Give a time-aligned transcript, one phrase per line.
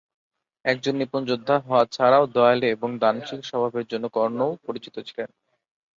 [0.65, 5.29] একজন নিপুণ যোদ্ধা হওয়া ছাড়াও দয়ালু এবং দানশীল স্বভাবের জন্যও কর্ণ পরিচিত ছিলেন।